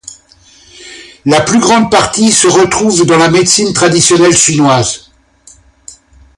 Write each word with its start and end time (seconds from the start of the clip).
La 1.27 1.41
plus 1.41 1.59
grande 1.59 1.91
partie 1.91 2.31
se 2.31 2.47
retrouve 2.47 3.05
dans 3.05 3.19
la 3.19 3.29
médecine 3.29 3.71
traditionnelle 3.71 4.35
chinoise. 4.35 5.11